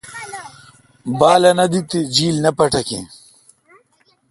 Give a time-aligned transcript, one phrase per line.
[1.19, 3.05] بالہ نہ دیت تےجیل نہ پھٹکیں